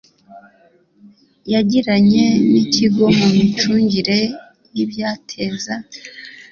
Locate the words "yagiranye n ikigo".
1.51-3.05